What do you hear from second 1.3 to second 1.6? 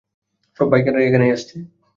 আসছে!